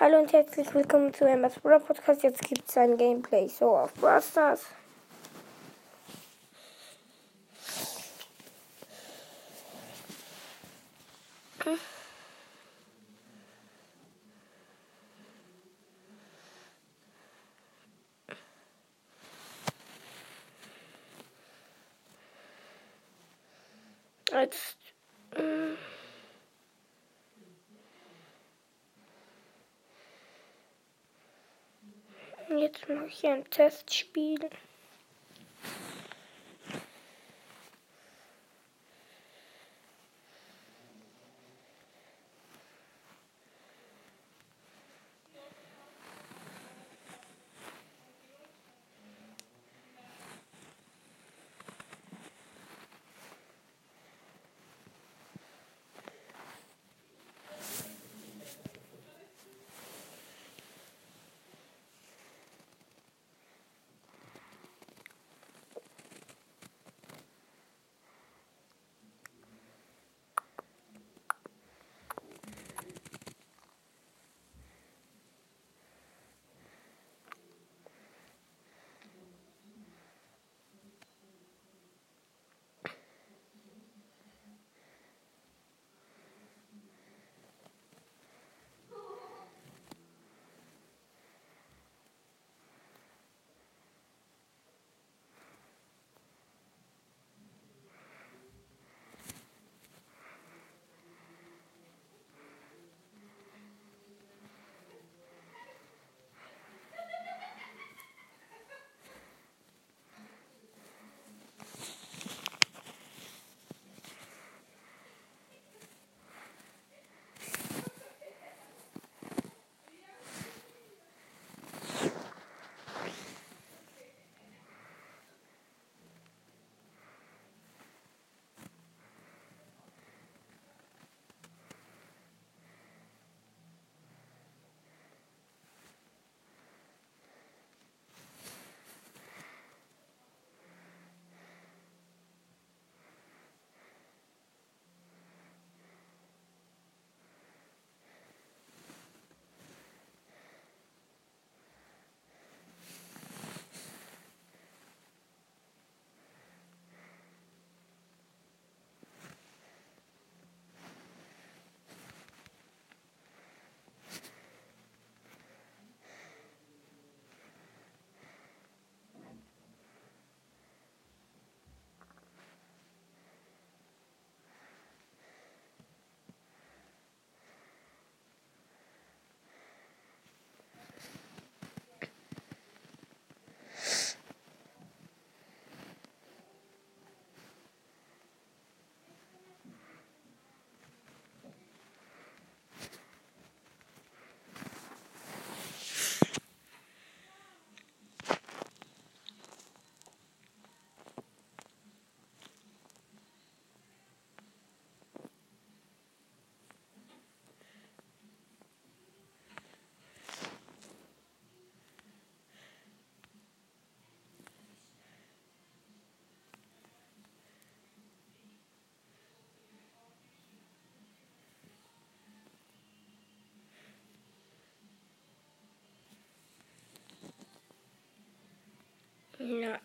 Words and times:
Hallo 0.00 0.18
und 0.18 0.32
herzlich 0.32 0.74
willkommen 0.74 1.14
zu 1.14 1.24
Emma's 1.24 1.54
Brawl 1.60 1.78
Podcast. 1.78 2.24
Jetzt 2.24 2.42
gibt 2.48 2.68
es 2.68 2.76
ein 2.76 2.96
Gameplay 2.96 3.46
so 3.46 3.76
auf 3.76 3.94
Brawl 3.94 4.20
Stars. 4.20 4.66
Jetzt. 24.32 24.76
äh, 25.36 25.74
Jetzt 32.64 32.88
mache 32.88 33.08
ich 33.08 33.26
ein 33.26 33.44
Testspiel. 33.50 34.40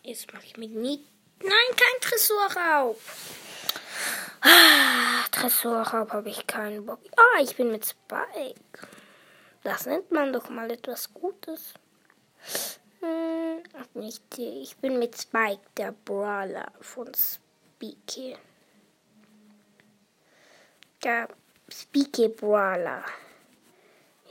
Jetzt 0.09 0.33
mache 0.33 0.45
ich 0.45 0.57
mit 0.57 0.71
nie. 0.71 1.05
Nein, 1.41 1.75
kein 1.75 2.01
Tresorraub. 2.01 2.99
Ah, 4.41 5.23
Tresorraub 5.31 6.11
habe 6.11 6.29
ich 6.29 6.47
keinen 6.47 6.85
Bock. 6.85 6.99
Ah, 7.15 7.41
ich 7.41 7.55
bin 7.55 7.71
mit 7.71 7.85
Spike. 7.85 8.59
Das 9.63 9.85
nennt 9.85 10.11
man 10.11 10.33
doch 10.33 10.49
mal 10.49 10.69
etwas 10.71 11.13
Gutes. 11.13 11.73
Hm, 13.01 13.61
nicht. 13.93 14.23
Ich 14.37 14.75
bin 14.77 14.99
mit 14.99 15.17
Spike, 15.17 15.61
der 15.77 15.91
Brawler 15.91 16.71
von 16.81 17.11
Speaky. 17.13 18.35
Der 21.03 21.29
Speaky 21.71 22.29
Brawler. 22.29 23.03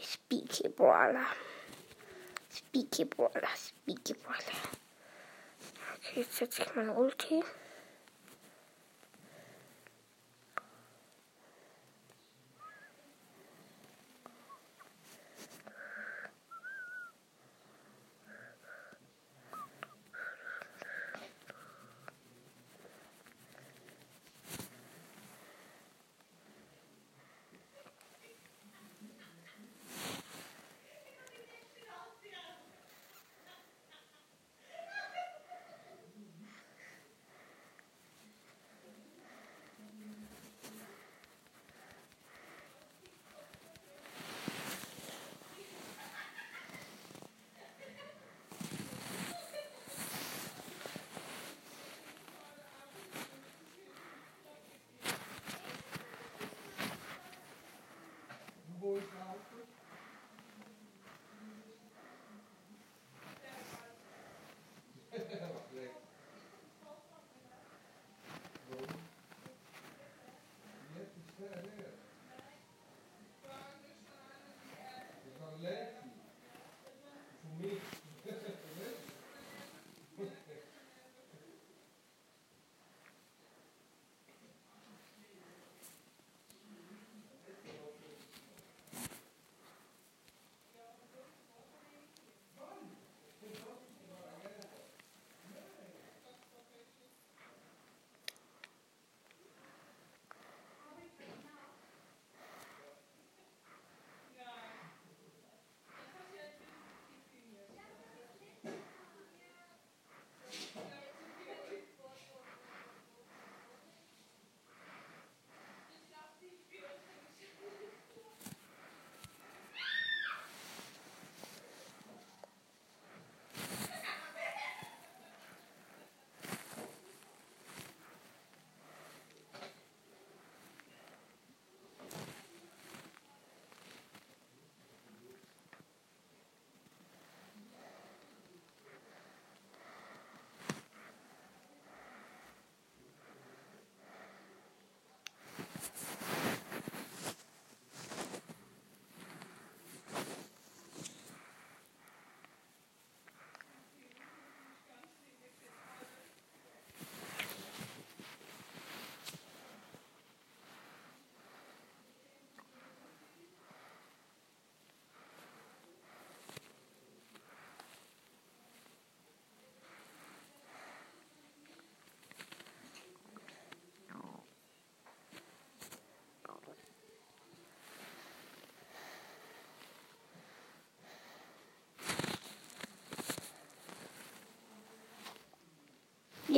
Speaky 0.00 0.68
Brawler. 0.68 1.26
Speaky 2.50 3.04
Brawler. 3.04 3.48
Speaky 3.56 4.14
Brawler. 4.14 4.78
Okay, 5.96 6.20
jetzt 6.20 6.36
setze 6.36 6.62
ich 6.62 6.74
meine 6.74 6.92
Ulti. 6.92 7.42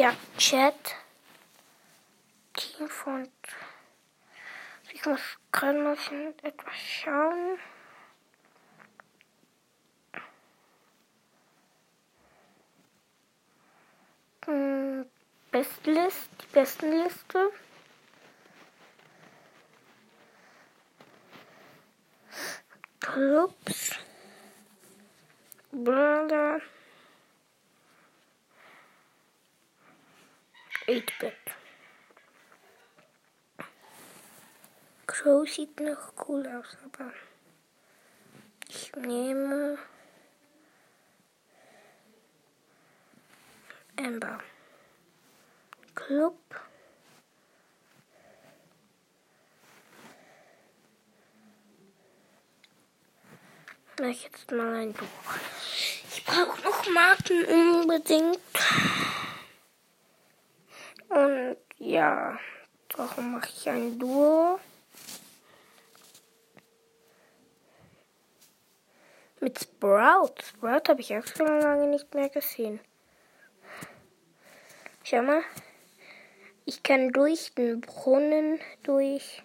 Ja, 0.01 0.17
Chat. 0.39 0.97
Team 2.55 2.89
von. 2.89 3.29
Ich 4.95 5.05
muss 5.05 5.21
gerade 5.53 5.79
noch 5.79 6.11
etwas 6.43 6.75
schauen. 6.75 7.59
Hm, 14.47 15.05
Bestlist, 15.51 16.31
die 16.41 16.47
Bestenliste. 16.47 17.53
Clubs. 23.01 23.99
Brother. 25.71 26.63
8-Bit. 30.91 31.33
Crow 35.07 35.49
sieht 35.49 35.79
noch 35.79 36.13
cool 36.27 36.45
aus, 36.49 36.77
aber 36.85 37.13
ich 38.69 38.93
nehme 38.97 39.79
Amber. 43.97 44.41
Club. 45.95 46.35
Vielleicht 53.95 54.25
jetzt 54.25 54.51
mal 54.51 54.75
ein 54.75 54.93
Duo. 54.95 55.07
Ich 56.09 56.25
brauche 56.25 56.61
noch 56.63 56.89
Marken 56.91 57.45
unbedingt. 57.45 58.41
Und 61.11 61.57
ja, 61.79 62.39
darum 62.89 63.33
mache 63.33 63.51
ich 63.53 63.69
ein 63.69 63.99
Duo. 63.99 64.61
Mit 69.41 69.59
Sprout. 69.59 70.35
Sprout 70.43 70.89
habe 70.89 71.01
ich 71.01 71.17
auch 71.17 71.27
schon 71.27 71.47
lange 71.47 71.89
nicht 71.89 72.15
mehr 72.15 72.29
gesehen. 72.29 72.79
Schau 75.03 75.23
mal. 75.23 75.43
Ich 76.65 76.85
kann 76.85 77.11
durch 77.11 77.55
den 77.55 77.81
Brunnen 77.81 78.61
durch. 78.85 79.43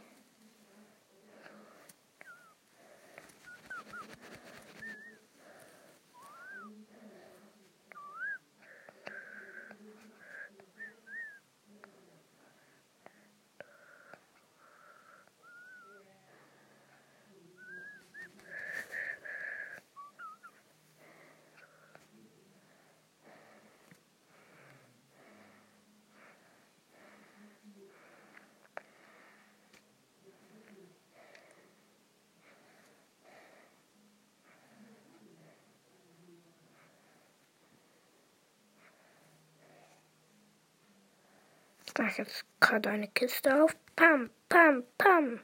Mache 41.98 42.24
jetzt 42.24 42.46
gerade 42.60 42.90
eine 42.90 43.08
Kiste 43.08 43.64
auf. 43.64 43.76
Pam, 43.96 44.30
pam, 44.50 44.84
pam. 44.98 45.40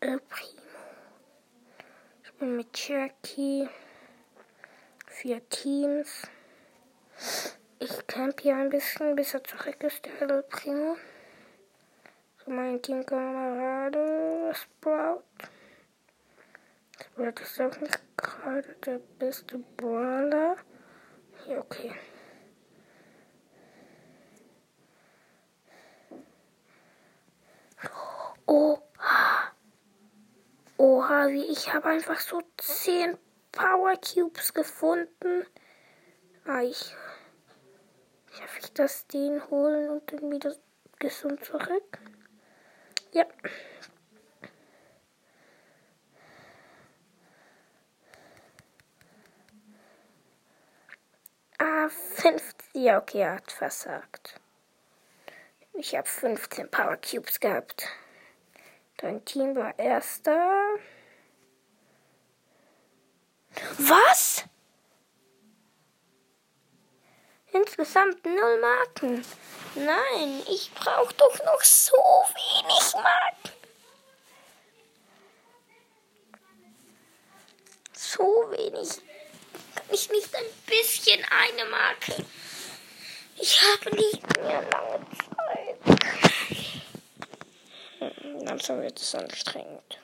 El 0.00 0.20
Primo. 0.20 0.62
Ich 2.22 2.32
bin 2.34 2.56
mit 2.56 2.72
Cherokee. 2.72 3.68
Vier 5.06 5.48
Teams. 5.48 6.22
Ich 7.78 8.06
camp 8.06 8.40
hier 8.40 8.56
ein 8.56 8.70
bisschen, 8.70 9.14
bis 9.14 9.34
er 9.34 9.44
zurück 9.44 9.82
ist, 9.82 10.04
der 10.04 10.22
El 10.22 10.42
Primo. 10.44 10.96
So 12.44 12.50
mein 12.50 12.80
Teamkamerade 12.82 14.52
Sprout. 14.54 15.22
Sprout 17.00 17.42
ist 17.42 17.60
auch 17.60 17.80
nicht 17.80 18.00
gerade 18.16 18.74
der 18.86 18.98
beste 19.18 19.58
Brawler. 19.76 20.56
Ja, 21.46 21.58
okay. 21.58 21.92
Oha. 28.46 29.52
Oha, 30.76 31.28
wie 31.28 31.44
ich 31.44 31.72
habe 31.72 31.88
einfach 31.88 32.20
so 32.20 32.42
10 32.58 33.16
Power 33.52 33.94
Cubes 33.96 34.52
gefunden. 34.52 35.46
Ah, 36.44 36.62
ich. 36.62 36.94
Schaffe 38.32 38.60
ich 38.60 38.72
das, 38.72 39.06
den 39.06 39.48
holen 39.48 39.88
und 39.90 40.12
dann 40.12 40.30
wieder 40.30 40.54
gesund 40.98 41.44
zurück? 41.44 41.98
Ja. 43.12 43.24
Ah, 51.58 51.88
50. 51.88 52.54
Ja, 52.74 52.98
okay, 52.98 53.20
er 53.20 53.36
hat 53.36 53.52
versagt. 53.52 54.40
Ich 55.74 55.94
habe 55.96 56.08
15 56.08 56.70
Power 56.70 56.96
Cubes 56.96 57.38
gehabt. 57.38 57.88
Dein 58.96 59.24
Team 59.24 59.56
war 59.56 59.78
erster. 59.78 60.76
Was? 63.78 64.44
Insgesamt 67.52 68.24
null 68.24 68.60
Marken. 68.60 69.24
Nein, 69.74 70.42
ich 70.48 70.72
brauche 70.74 71.14
doch 71.14 71.44
noch 71.44 71.62
so 71.62 71.96
wenig 71.96 72.94
Marken. 72.94 73.50
So 77.92 78.24
wenig. 78.50 78.88
Kann 79.74 79.86
ich 79.90 80.10
nicht 80.10 80.34
ein 80.34 80.44
bisschen 80.66 81.24
eine 81.30 81.70
Marke? 81.70 82.24
Ich 83.36 83.60
habe 83.62 83.96
nicht 83.96 84.36
mehr 84.36 84.62
lange 84.62 85.00
Zeit. 85.18 85.23
Langsam 88.24 88.80
wird 88.80 88.98
es 88.98 89.14
anstrengend. 89.14 90.00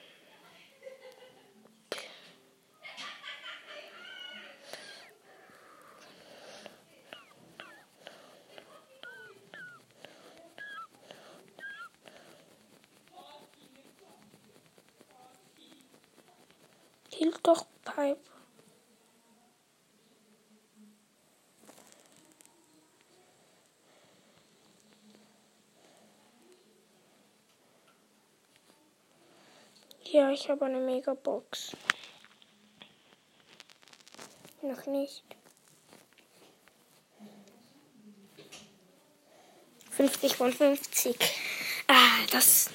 Hielt 17.12 17.38
doch 17.46 17.66
Pipe. 17.84 18.18
Ja, 30.12 30.28
ich 30.32 30.50
habe 30.50 30.64
eine 30.64 30.80
Megabox. 30.80 31.76
Noch 34.60 34.84
nicht. 34.86 35.22
50 39.92 40.34
von 40.34 40.52
50. 40.52 41.16
Ah, 41.86 42.26
das. 42.32 42.70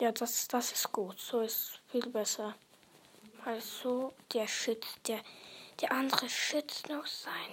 Ja, 0.00 0.10
das, 0.10 0.48
das 0.48 0.72
ist 0.72 0.90
gut. 0.90 1.20
So 1.20 1.42
ist 1.42 1.78
viel 1.92 2.08
besser. 2.08 2.56
Also, 3.44 4.12
der 4.32 4.46
schützt, 4.46 5.08
der, 5.08 5.20
der 5.80 5.92
andere 5.92 6.28
schützt 6.28 6.88
noch 6.88 7.06
sein. 7.06 7.52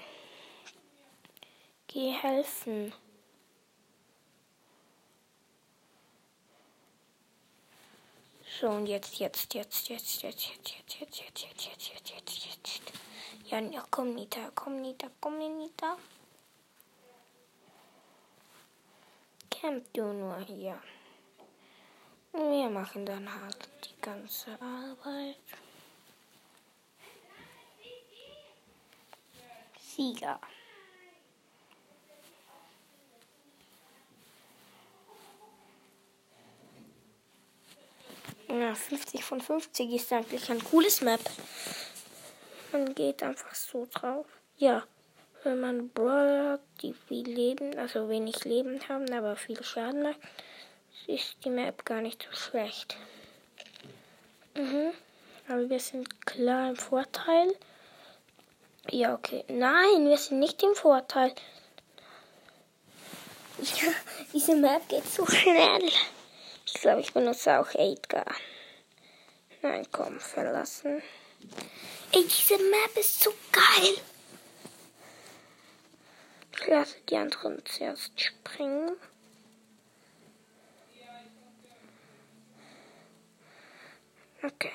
Geh 1.88 2.12
helfen. 2.12 2.94
So, 8.60 8.70
und 8.70 8.88
jetzt, 8.88 9.20
jetzt, 9.20 9.53
jetzt, 9.53 9.88
jetzt, 9.89 10.22
jetzt, 10.22 10.50
jetzt, 10.51 10.70
jetzt, 10.75 11.00
jetzt, 11.00 11.20
jetzt, 11.20 11.44
jetzt, 11.44 11.65
jetzt, 11.65 11.89
jetzt, 11.89 12.10
jetzt, 12.10 12.46
jetzt. 12.46 12.82
Ja, 13.46 13.60
ja, 13.60 13.86
komm, 13.89 14.15
Nita, 14.15 14.51
komm, 14.56 14.82
Nita, 14.82 15.08
komm, 15.22 15.38
Nita. 15.38 15.98
camp 19.62 19.84
du 19.94 20.13
nur 20.13 20.39
hier. 20.39 20.79
Wir 22.32 22.70
machen 22.70 23.06
dann 23.06 23.27
halt 23.41 23.70
die 23.84 24.01
ganze 24.01 24.51
Arbeit. 24.62 25.36
Sieger. 29.98 30.39
Ja, 38.48 38.75
50 38.75 39.24
von 39.24 39.42
50 39.42 39.92
ist 39.92 40.13
eigentlich 40.13 40.50
ein 40.51 40.63
cooles 40.63 41.01
Map. 41.01 41.20
Man 42.72 42.94
geht 42.94 43.24
einfach 43.24 43.56
so 43.56 43.88
drauf. 43.92 44.27
Ja, 44.58 44.84
wenn 45.44 45.60
man 45.60 45.89
Brawler 45.89 46.51
hat, 46.54 46.62
die 46.82 46.94
viel 46.94 47.27
Leben, 47.27 47.77
also 47.77 48.08
wenig 48.08 48.46
Leben 48.46 48.80
haben, 48.88 49.12
aber 49.12 49.36
viel 49.36 49.62
Schaden 49.63 50.04
machen, 50.04 50.22
ist 51.08 51.38
die 51.44 51.50
Map 51.50 51.86
gar 51.86 52.01
nicht 52.01 52.27
so 52.30 52.36
schlecht. 52.38 52.98
Mhm. 54.56 54.92
Aber 55.48 55.68
wir 55.70 55.80
sind 55.80 56.25
klar 56.25 56.70
im 56.70 56.75
Vorteil. 56.75 57.56
Ja, 58.89 59.13
okay. 59.13 59.44
Nein, 59.50 60.08
wir 60.08 60.17
sind 60.17 60.39
nicht 60.39 60.63
im 60.63 60.74
Vorteil. 60.74 61.34
Ja, 63.60 63.91
diese 64.34 64.56
Map 64.56 64.88
geht 64.88 65.06
so 65.06 65.25
schnell. 65.25 65.91
Ich 66.65 66.74
glaube, 66.74 67.01
ich 67.01 67.13
benutze 67.13 67.60
auch 67.60 67.74
Edgar. 67.74 68.25
Nein, 69.62 69.86
komm, 69.91 70.20
verlassen. 70.20 71.01
Ey, 72.12 72.24
diese 72.24 72.58
Map 72.58 72.98
ist 72.98 73.24
so 73.24 73.34
geil. 73.51 73.98
Ich 76.53 76.67
lasse 76.67 76.96
die 77.10 77.17
anderen 77.17 77.63
zuerst 77.65 78.20
springen. 78.20 78.91
Okay. 84.44 84.72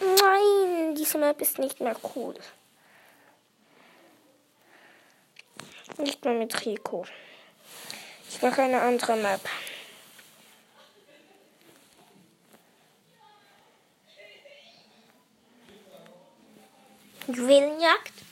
Nein, 0.00 0.94
diese 0.94 1.03
Map 1.18 1.40
ist 1.40 1.58
nicht 1.58 1.80
mehr 1.80 1.96
cool. 2.14 2.34
Nicht 5.98 6.24
mehr 6.24 6.34
mit 6.34 6.64
Rico. 6.64 7.04
Ich 8.28 8.42
mache 8.42 8.62
eine 8.62 8.80
andere 8.80 9.16
Map. 9.16 9.40
Juwelenjagd. 17.28 18.23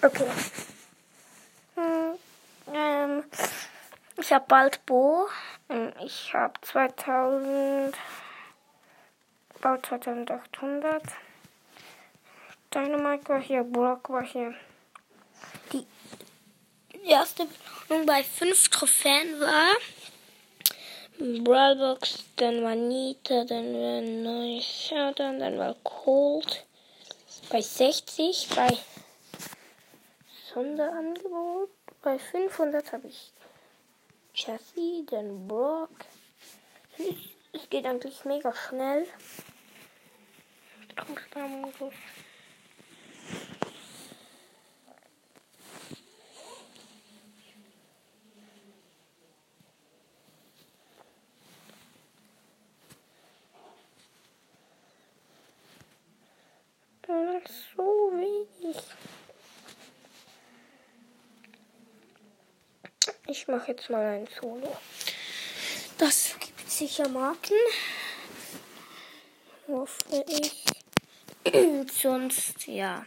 Okay. 0.00 0.28
Hm, 1.74 2.18
ähm, 2.72 3.24
ich 4.16 4.32
habe 4.32 4.44
bald 4.46 4.86
Bo. 4.86 5.28
Ähm, 5.68 5.92
ich 6.04 6.32
habe 6.32 6.54
2000. 6.62 7.96
Bald 9.60 9.86
2800. 9.86 11.02
Dynamite 12.72 13.28
war 13.28 13.40
hier, 13.40 13.64
Brock 13.64 14.08
war 14.10 14.22
hier. 14.22 14.54
Die 15.72 15.84
erste 17.04 17.46
Belohnung 17.46 18.06
bei 18.06 18.22
5 18.22 18.68
Trophäen 18.68 19.40
war 19.40 19.74
Brawlbox, 21.18 22.24
dann 22.36 22.62
war 22.62 22.76
Nita, 22.76 23.44
dann 23.44 23.74
war 23.74 24.00
Neues 24.00 24.64
Showdown, 24.64 25.40
dann 25.40 25.58
war 25.58 25.74
Cold. 25.82 26.64
Bei 27.50 27.60
60, 27.60 28.48
bei 28.54 28.78
Sonderangebot. 30.52 31.70
Bei 32.02 32.18
500 32.18 32.92
habe 32.92 33.08
ich 33.08 33.32
Chassis, 34.34 35.04
dann 35.06 35.46
Brock. 35.46 35.90
Es 37.52 37.68
geht 37.70 37.86
eigentlich 37.86 38.24
mega 38.24 38.54
schnell. 38.54 39.06
Star-Modus. 41.28 41.94
so 57.76 58.12
wenig. 58.12 58.76
Ich 63.30 63.46
mache 63.46 63.72
jetzt 63.72 63.90
mal 63.90 64.06
ein 64.06 64.26
Solo. 64.40 64.74
Das 65.98 66.34
gibt 66.40 66.70
sicher 66.70 67.06
Marken. 67.10 67.52
Hoffe 69.66 70.24
ich. 70.26 70.64
Sonst, 71.92 72.66
ja. 72.66 73.04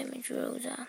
Damage 0.00 0.32
Rosa. 0.32 0.86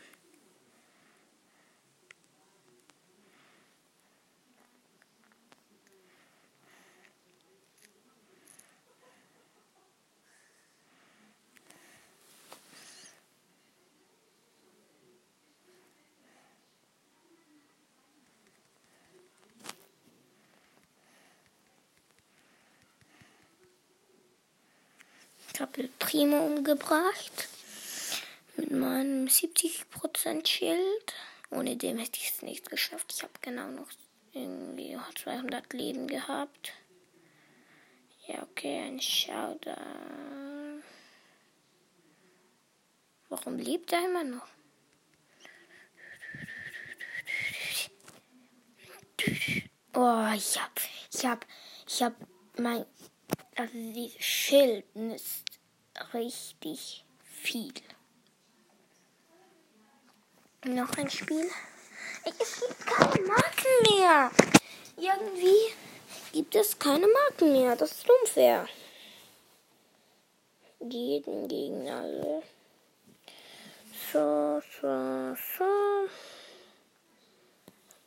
Ich 25.53 25.59
habe 25.59 25.89
Primo 25.99 26.37
umgebracht 26.45 27.49
meinem 28.79 29.27
70% 29.27 30.47
Schild. 30.47 31.13
Ohne 31.49 31.75
dem 31.75 31.97
hätte 31.97 32.19
ich 32.19 32.29
es 32.29 32.41
nicht 32.41 32.69
geschafft. 32.69 33.13
Ich 33.13 33.23
habe 33.23 33.33
genau 33.41 33.69
noch 33.69 33.89
irgendwie 34.33 34.97
200 35.15 35.73
Leben 35.73 36.07
gehabt. 36.07 36.73
Ja, 38.27 38.43
okay, 38.43 38.79
ein 38.79 39.01
Showdown. 39.01 40.83
Warum 43.29 43.57
lebt 43.57 43.91
er 43.91 44.05
immer 44.05 44.23
noch? 44.23 44.47
Oh, 49.93 50.27
ich 50.35 50.59
hab, 50.59 50.79
ich 51.13 51.25
hab, 51.25 51.45
ich 51.87 52.01
hab 52.01 52.13
mein, 52.57 52.85
also 53.55 53.73
dieses 53.73 54.23
Schild 54.23 54.85
ist 54.95 55.43
richtig 56.13 57.05
viel. 57.23 57.73
Noch 60.65 60.95
ein 60.95 61.09
Spiel. 61.09 61.49
Es 62.23 62.59
gibt 62.59 62.85
keine 62.85 63.25
Marken 63.25 63.97
mehr. 63.97 64.29
Irgendwie 64.95 65.73
gibt 66.31 66.53
es 66.55 66.77
keine 66.77 67.07
Marken 67.07 67.51
mehr. 67.51 67.75
Das 67.75 67.91
ist 67.93 68.07
unfair. 68.07 68.67
Jeden 70.79 71.47
gegen 71.47 71.89
alle. 71.89 72.43
So, 74.13 74.61
so, 74.79 75.35
so. 75.57 76.07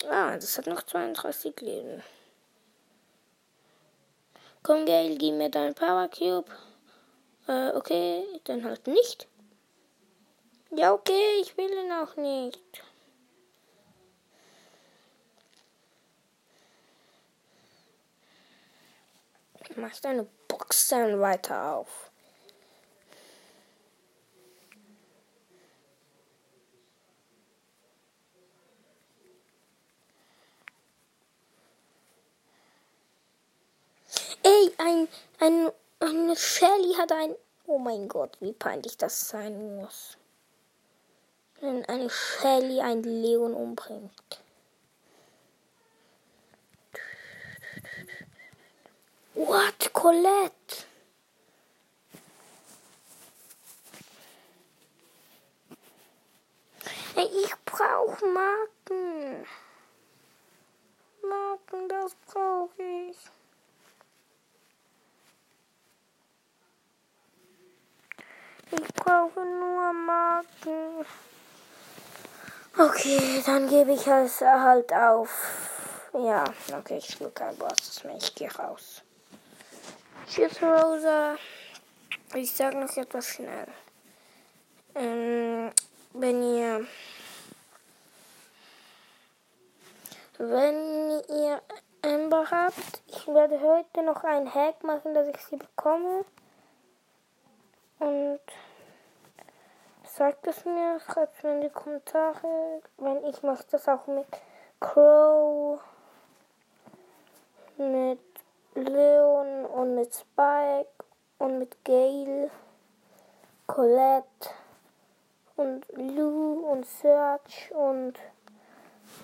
Ah, 0.09 0.37
das 0.37 0.57
hat 0.57 0.69
noch 0.69 0.85
32 0.85 1.61
Leben. 1.61 2.05
Komm, 4.63 4.87
Gail, 4.87 5.19
gib 5.19 5.35
mir 5.35 5.51
deinen 5.51 5.75
Power 5.75 6.09
Cube. 6.09 6.53
Äh, 7.49 7.71
okay, 7.71 8.25
dann 8.45 8.63
halt 8.63 8.87
nicht. 8.87 9.27
Ja, 10.77 10.93
okay, 10.93 11.41
ich 11.41 11.57
will 11.57 11.71
ihn 11.71 11.93
auch 11.93 12.17
nicht. 12.17 12.83
Mach 19.77 19.97
deine 20.01 20.27
Box 20.49 20.89
dann 20.89 21.21
weiter 21.21 21.77
auf. 21.77 22.11
Ey, 34.43 34.75
ein, 34.79 35.09
ein, 35.39 35.71
eine 36.01 36.37
Shelly 36.37 36.95
hat 36.95 37.13
ein. 37.13 37.37
Oh 37.67 37.79
mein 37.79 38.09
Gott, 38.09 38.37
wie 38.41 38.53
peinlich 38.53 38.97
das 38.97 39.29
sein 39.29 39.77
muss 39.77 40.19
wenn 41.65 41.85
eine 41.87 42.11
Shelly 42.11 42.81
ein 42.81 43.03
Leon 43.03 43.55
umbringt. 43.55 44.13
What, 49.35 49.93
Colette? 49.93 50.85
Hey, 57.15 57.29
ich 57.45 57.55
brauche 57.65 58.27
Marken. 58.27 59.47
Marken, 61.23 61.89
das 61.89 62.15
brauche 62.27 62.83
ich. 62.83 63.17
Ich 68.71 68.95
brauche 68.95 69.41
nur 69.41 69.93
Marken. 69.93 71.07
Okay, 72.85 73.43
dann 73.47 73.67
gebe 73.67 73.93
ich 73.93 74.07
es 74.07 74.43
halt 74.43 74.93
auf. 74.93 75.31
Ja, 76.13 76.45
okay, 76.77 76.99
ich 76.99 77.13
spiele 77.13 77.31
kein 77.31 77.57
Boss 77.57 78.05
mehr. 78.05 78.17
Ich 78.17 78.35
gehe 78.35 78.55
raus. 78.55 79.03
Tschüss, 80.29 80.61
Rosa. 80.61 81.37
Ich 82.35 82.53
sage 82.53 82.77
noch 82.77 82.95
etwas 82.95 83.27
schnell. 83.27 83.69
Ähm, 84.95 85.71
wenn 86.13 86.43
ihr. 86.43 86.87
Wenn 90.37 91.23
ihr 91.31 91.63
Ember 92.03 92.51
habt, 92.51 93.01
ich 93.07 93.27
werde 93.29 93.61
heute 93.63 94.03
noch 94.03 94.25
ein 94.25 94.53
Hack 94.53 94.85
machen, 94.85 95.15
dass 95.15 95.29
ich 95.29 95.41
sie 95.49 95.57
bekomme. 95.57 96.27
Und 97.99 98.41
sagt 100.17 100.47
es 100.47 100.65
mir, 100.65 101.01
schreibt 101.01 101.37
es 101.37 101.43
mir 101.43 101.55
in 101.55 101.61
die 101.63 101.71
Kommentare. 101.71 102.81
Wenn 102.99 103.25
ich 103.25 103.43
mache 103.43 103.65
das 103.71 103.89
auch 103.89 104.07
mit 104.07 104.27
Crow, 104.81 105.81
mit 107.77 108.21
Leon 108.75 109.67
und 109.67 109.95
mit 109.95 110.15
Spike 110.15 111.05
und 111.39 111.59
mit 111.59 111.85
Gail, 111.85 112.51
Colette 113.67 114.51
und 115.57 115.87
Lou 115.97 116.71
und 116.71 116.87
Search 116.87 117.73
und 117.73 118.15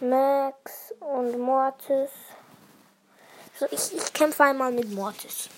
Max 0.01 0.95
und 1.01 1.39
Mortis. 1.39 2.11
So, 3.57 3.67
ich, 3.71 3.95
ich 3.95 4.13
kämpfe 4.13 4.45
einmal 4.45 4.73
mit 4.73 4.91
Mortis. 4.93 5.49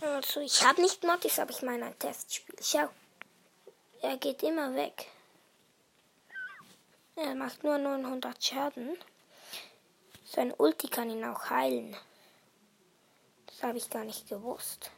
Also, 0.00 0.40
ich 0.40 0.62
habe 0.62 0.82
nicht 0.82 1.02
Mortis, 1.04 1.38
aber 1.38 1.50
ich 1.50 1.62
meine 1.62 1.86
ein 1.86 1.98
Testspiel. 1.98 2.56
Schau. 2.60 2.88
Er 4.02 4.16
geht 4.18 4.42
immer 4.42 4.74
weg. 4.74 5.06
Er 7.16 7.34
macht 7.34 7.64
nur 7.64 7.78
900 7.78 8.44
Schaden. 8.44 8.96
Sein 10.24 10.52
Ulti 10.58 10.88
kann 10.88 11.08
ihn 11.08 11.24
auch 11.24 11.48
heilen. 11.48 11.96
Das 13.46 13.62
habe 13.62 13.78
ich 13.78 13.88
gar 13.88 14.04
nicht 14.04 14.28
gewusst. 14.28 14.90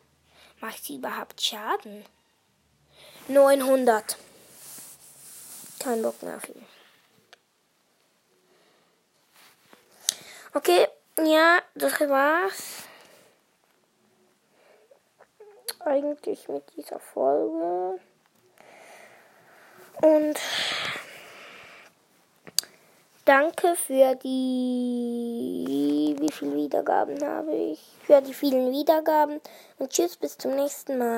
Macht 0.61 0.85
sie 0.85 0.97
überhaupt 0.97 1.41
Schaden? 1.41 2.05
900. 3.29 4.17
Kein 5.79 6.03
Bock 6.03 6.21
mehr 6.23 6.39
auf 6.39 6.49
ihn. 6.49 6.67
Okay, 10.55 10.89
ja, 11.25 11.63
das 11.75 12.01
war's. 12.01 12.88
Eigentlich 15.81 16.49
mit 16.49 16.65
dieser 16.77 16.99
Folge. 16.99 18.01
Und 20.03 20.39
danke 23.25 23.75
für 23.75 24.15
die. 24.17 26.17
Wie 26.19 26.33
viele 26.33 26.55
Wiedergaben 26.55 27.25
habe 27.25 27.55
ich? 27.55 27.81
Für 28.05 28.21
die 28.21 28.35
vielen 28.35 28.73
Wiedergaben. 28.73 29.41
Und 29.79 29.91
tschüss, 29.91 30.17
bis 30.17 30.37
zum 30.39 30.57
nächsten 30.57 30.99
Mal. 30.99 31.17